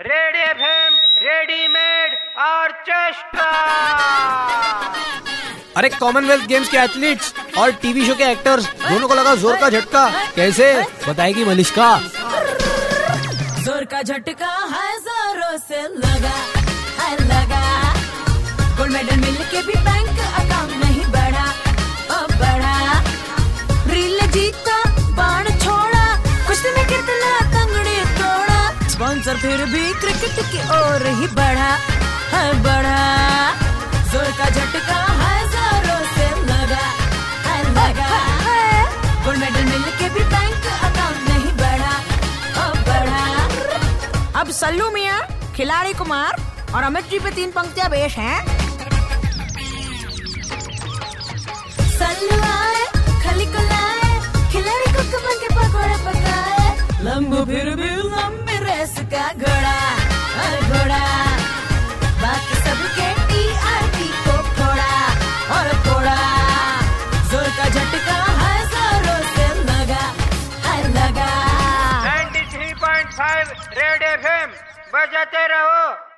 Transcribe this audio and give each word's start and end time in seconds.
Red 0.00 0.36
FM 0.36 0.94
readymade 1.22 2.12
orchestra 2.40 3.48
अरे 5.76 5.88
Commonwealth 5.88 6.46
games 6.48 6.68
के 6.68 6.76
athletes 6.76 7.32
और 7.58 7.72
टीवी 7.82 8.06
शो 8.06 8.14
के 8.14 8.30
एक्टर्स 8.30 8.70
दोनों 8.88 9.08
को 9.08 9.14
लगा 9.14 9.34
ज़ोर 9.34 9.56
का 9.56 9.68
झटका। 9.70 10.08
कैसे? 10.36 10.72
बताएगी 11.08 11.44
मलिश्का। 11.44 11.96
ज़ोर 13.64 13.84
का 13.84 14.02
झटका 14.02 14.54
हज़ारों 14.72 15.40
जोरों 15.40 15.58
से 15.58 15.82
लगा। 15.82 16.59
स्पॉन्सर 29.00 29.36
फिर 29.40 29.60
भी 29.64 29.82
क्रिकेट 30.00 30.38
की 30.46 30.58
ओर 30.76 31.02
ही 31.18 31.26
बढ़ा 31.36 31.68
है 32.32 32.48
बढ़ा। 32.64 32.96
ज़ोर 34.10 34.26
का 34.38 34.48
झटका 34.48 34.96
है 35.20 35.36
जोरों 35.52 36.02
से 36.16 36.26
लगा 36.40 36.82
है 37.46 37.54
लगा। 37.68 38.08
गोल्ड 39.24 39.38
मेडल 39.40 39.64
मिल 39.70 39.86
के 40.00 40.08
भी 40.16 40.24
बैंक 40.34 40.66
अकाउंट 40.88 41.20
नहीं 41.28 41.52
बढ़ा, 41.60 41.94
ओ 42.62 42.66
बढ़ा। 42.88 43.22
अब 44.40 44.50
सल्लू 44.58 44.90
मियाँ, 44.90 45.20
खिलाड़ी 45.56 45.94
कुमार 45.94 46.36
और 46.74 46.82
अमित 46.82 47.08
जी 47.10 47.18
पे 47.18 47.30
तीन 47.30 47.50
पंक्तियाँ 47.52 47.88
पेश 47.90 48.18
हैं। 48.18 48.38
सल्लू 51.96 52.38
आए, 52.50 52.84
खली 53.24 53.46
को 53.46 53.64
लाए, 53.72 54.12
खिलाड़ी 54.52 54.92
को 54.92 55.08
कमर 55.14 55.40
के 55.40 55.54
पकौड़े 55.56 55.96
पकाए। 56.04 56.68
लंबू 57.04 57.44
फिर 57.46 57.74
भी 57.76 57.90
लंबी 57.96 58.39
रेस 58.80 58.92
का 59.12 59.24
घोड़ा 59.36 59.78
और 60.42 60.52
घोड़ा। 60.68 61.00
बाकी 62.20 62.54
सबके 62.66 63.08
टीआरपी 63.30 64.08
को 64.24 64.36
फोड़ा, 64.56 64.94
और 65.56 65.68
फोड़ा। 65.86 66.16
ज़ोर 67.30 67.48
का 67.58 67.68
झटका, 67.68 68.16
हज़ारों 68.40 69.00
जोरों 69.00 69.20
से 69.34 69.46
लगा 69.64 70.04
हर 70.66 70.88
लगा। 70.96 71.28
93.5 72.06 73.52
रेड 73.78 74.02
एफएम 74.02 74.48
बजाते 74.94 75.46
रहो। 75.54 76.09